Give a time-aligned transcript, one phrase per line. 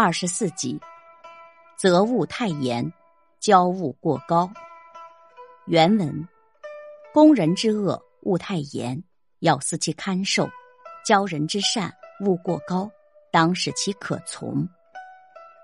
[0.00, 0.80] 二十四集，
[1.76, 2.92] 责物太严，
[3.40, 4.48] 教物过高。
[5.66, 6.28] 原文：
[7.12, 9.02] 攻人之恶，勿太严，
[9.40, 10.46] 要思其堪受；
[11.04, 12.88] 教人之善，勿过高，
[13.32, 14.64] 当使其可从。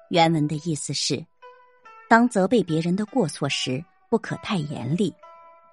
[0.09, 1.25] 原文的意思是：
[2.09, 5.15] 当责备别人的过错时，不可太严厉，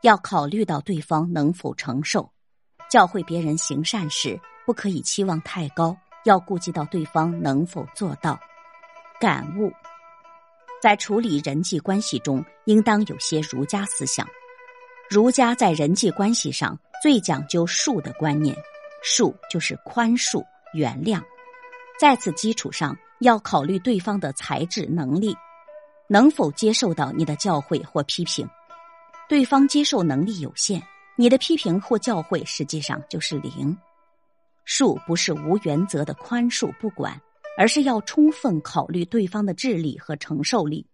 [0.03, 2.21] 要考虑到对方能否承受；
[2.91, 8.39] 教会别人行善时，不可以期望太高，要顾及到对方能否做到。
[9.21, 9.71] 感悟，
[10.81, 14.27] 在处理人际关系中，应当有些儒家思想。
[15.11, 18.57] 儒家在人际关系上最讲究恕的观念，
[19.05, 21.21] 恕就是宽恕、原谅。
[21.99, 25.37] 在此基础上，要考虑对方的才智、能力，
[26.09, 28.49] 能否接受到你的教诲或批评。
[29.29, 30.81] 对方接受能力有限，
[31.15, 33.77] 你的批评或教诲实际上就是零。
[34.65, 37.21] 恕不是无原则的宽恕不管。
[37.57, 40.85] 而是要充分考虑对方的智力和承受力。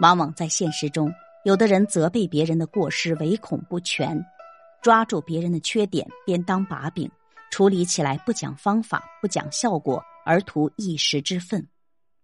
[0.00, 1.12] 往往在现实中，
[1.44, 4.20] 有的人责备别人的过失，唯恐不全，
[4.82, 7.10] 抓住别人的缺点便当把柄，
[7.50, 11.60] 处理起来不讲方法、不讲效果，而图一时之愤；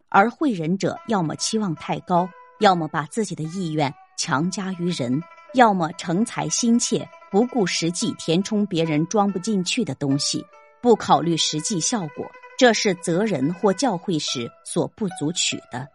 [0.09, 5.23] 而会人者，要么期望太高，要么把自己的意愿强加于人，
[5.55, 10.45] 要么成才心切，不顾实际，填充别人装不进去的东西，
[10.83, 12.29] 不考虑实际效果。
[12.61, 15.89] 这是责人或教会时所不足取的。